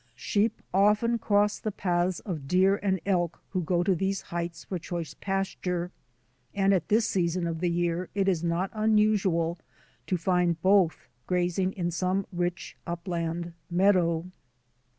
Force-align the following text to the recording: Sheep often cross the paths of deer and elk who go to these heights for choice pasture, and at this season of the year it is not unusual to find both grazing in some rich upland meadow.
Sheep 0.15 0.63
often 0.73 1.19
cross 1.19 1.59
the 1.59 1.71
paths 1.71 2.21
of 2.21 2.47
deer 2.47 2.77
and 2.81 2.99
elk 3.05 3.39
who 3.51 3.61
go 3.61 3.83
to 3.83 3.93
these 3.93 4.21
heights 4.33 4.63
for 4.63 4.79
choice 4.79 5.13
pasture, 5.13 5.91
and 6.55 6.73
at 6.73 6.87
this 6.87 7.07
season 7.07 7.45
of 7.45 7.59
the 7.59 7.69
year 7.69 8.09
it 8.15 8.27
is 8.27 8.43
not 8.43 8.71
unusual 8.73 9.59
to 10.07 10.17
find 10.17 10.59
both 10.63 11.07
grazing 11.27 11.73
in 11.73 11.91
some 11.91 12.25
rich 12.33 12.75
upland 12.87 13.53
meadow. 13.69 14.25